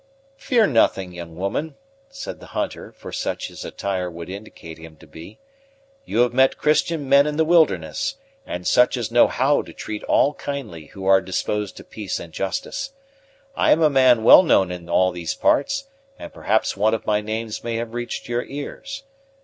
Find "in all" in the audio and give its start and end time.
14.71-15.11